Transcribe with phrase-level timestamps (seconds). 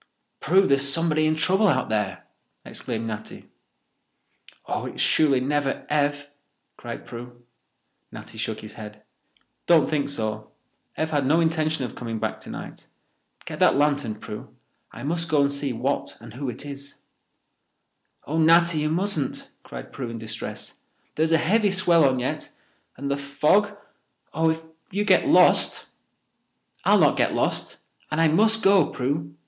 [0.39, 2.23] "Prue, there's somebody in trouble out there!"
[2.65, 3.51] exclaimed Natty.
[4.65, 6.31] "Oh, it's surely never Ev!"
[6.75, 7.43] cried Prue.
[8.11, 9.03] Natty shook his head.
[9.67, 10.49] "Don't think so.
[10.97, 12.87] Ev had no intention of coming back tonight.
[13.45, 14.49] Get that lantern, Prue.
[14.91, 16.95] I must go and see what and who it is."
[18.25, 20.79] "Oh, Natty, you mustn't," cried Prue in distress.
[21.13, 25.85] "There's a heavy swell on yet—and the fog—oh, if you get lost—"
[26.85, 27.77] "I'll not get lost,
[28.09, 29.35] and I must go, Prue.